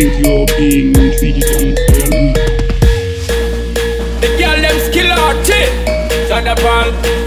think 0.00 0.24
you're 0.24 0.46
being 0.56 0.96
intrigued 0.96 1.44
and. 1.44 2.32
The 4.22 4.28
girl 4.40 4.56
them 4.64 4.78
skill 4.88 5.12
artist. 5.12 5.72
Shut 6.28 6.48
up. 6.48 6.58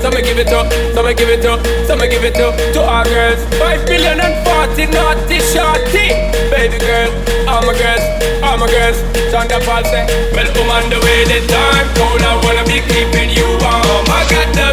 So 0.02 0.09
me 0.09 0.21
give 0.21 0.39
it 0.39 0.52
up, 0.52 0.71
so 0.93 1.03
me 1.03 1.13
give 1.13 1.29
it 1.29 1.45
up, 1.45 1.63
so 1.88 1.95
me 1.95 2.09
give 2.09 2.23
it 2.23 2.38
up 2.38 2.55
to 2.73 2.81
our 2.81 3.05
girls. 3.05 3.39
Five 3.59 3.85
billion 3.85 4.20
and 4.20 4.35
forty 4.43 4.85
naughty 4.91 5.39
shorty. 5.39 6.09
Baby 6.49 6.79
girl, 6.79 7.09
all 7.48 7.63
my 7.63 7.77
girls, 7.77 8.03
all 8.41 8.57
my 8.57 8.67
girls. 8.67 8.98
Shut 9.29 9.51
up 9.51 9.67
all 9.70 9.84
say, 9.85 10.05
well, 10.34 10.49
woman, 10.57 10.90
the 10.90 10.99
way 11.05 11.23
the 11.29 11.40
time 11.48 11.87
cold, 11.95 12.21
I 12.21 12.35
wanna 12.43 12.65
be 12.65 12.81
keeping 12.90 13.29
you 13.29 13.48
warm. 13.62 14.05
I 14.09 14.26
got 14.29 14.49
the 14.57 14.73